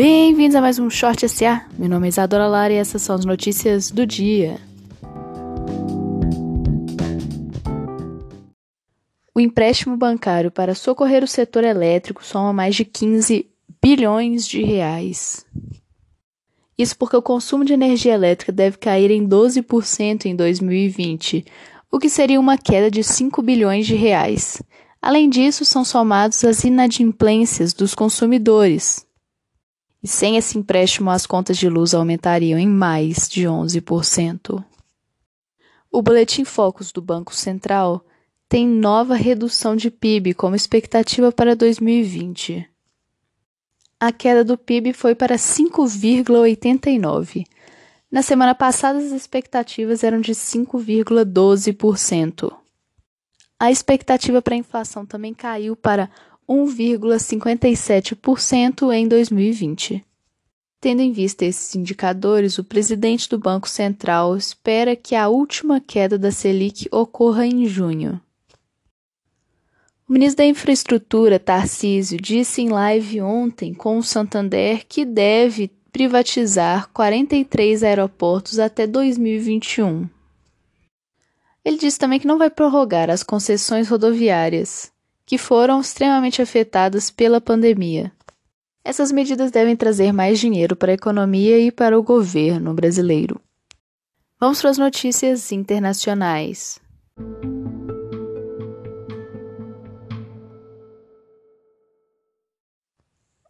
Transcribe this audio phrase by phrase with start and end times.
[0.00, 1.66] Bem-vindos a mais um Short SA.
[1.76, 4.56] Meu nome é Isadora Lara e essas são as notícias do dia.
[9.34, 13.50] O empréstimo bancário para socorrer o setor elétrico soma mais de 15
[13.82, 15.44] bilhões de reais.
[16.78, 21.44] Isso porque o consumo de energia elétrica deve cair em 12% em 2020,
[21.90, 24.62] o que seria uma queda de 5 bilhões de reais.
[25.02, 29.07] Além disso, são somados as inadimplências dos consumidores.
[30.02, 34.64] E sem esse empréstimo, as contas de luz aumentariam em mais de 11%.
[35.90, 38.04] O Boletim Focus do Banco Central
[38.48, 42.68] tem nova redução de PIB como expectativa para 2020
[44.00, 47.44] a queda do PIB foi para 5,89.
[48.10, 52.56] Na semana passada, as expectativas eram de 5,12%.
[53.58, 56.08] A expectativa para a inflação também caiu para
[56.48, 60.04] 1,57% em 2020.
[60.80, 66.16] Tendo em vista esses indicadores, o presidente do Banco Central espera que a última queda
[66.16, 68.20] da Selic ocorra em junho.
[70.08, 76.88] O ministro da Infraestrutura, Tarcísio, disse em live ontem com o Santander que deve privatizar
[76.94, 80.08] 43 aeroportos até 2021.
[81.64, 84.90] Ele disse também que não vai prorrogar as concessões rodoviárias,
[85.28, 88.10] que foram extremamente afetadas pela pandemia.
[88.82, 93.38] Essas medidas devem trazer mais dinheiro para a economia e para o governo brasileiro.
[94.40, 96.80] Vamos para as notícias internacionais.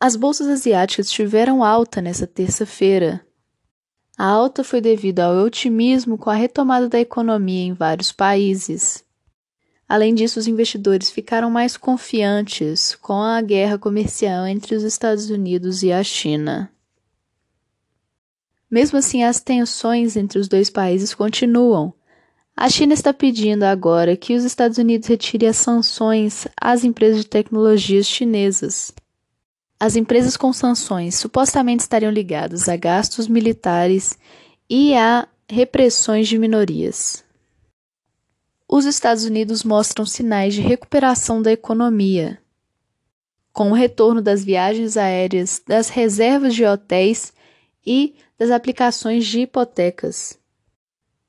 [0.01, 3.25] As bolsas asiáticas tiveram alta nesta terça-feira.
[4.19, 9.07] A alta foi devido ao otimismo com a retomada da economia em vários países.
[9.89, 15.83] Além disso, os investidores ficaram mais confiantes com a guerra comercial entre os Estados Unidos
[15.83, 16.71] e a China.
[18.71, 21.95] Mesmo assim, as tensões entre os dois países continuam.
[22.55, 27.29] A China está pedindo agora que os Estados Unidos retire as sanções às empresas de
[27.29, 28.93] tecnologias chinesas.
[29.81, 34.19] As empresas com sanções supostamente estariam ligadas a gastos militares
[34.69, 37.25] e a repressões de minorias.
[38.71, 42.39] Os Estados Unidos mostram sinais de recuperação da economia,
[43.51, 47.33] com o retorno das viagens aéreas, das reservas de hotéis
[47.85, 50.39] e das aplicações de hipotecas.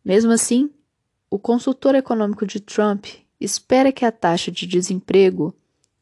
[0.04, 0.70] Mesmo assim,
[1.30, 3.06] o consultor econômico de Trump
[3.40, 5.56] espera que a taxa de desemprego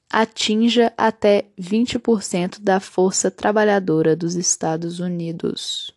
[0.09, 5.96] atinja até 20% da força trabalhadora dos Estados Unidos.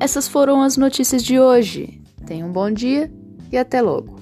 [0.00, 2.00] Essas foram as notícias de hoje.
[2.26, 3.12] Tenha um bom dia
[3.52, 4.19] e até logo.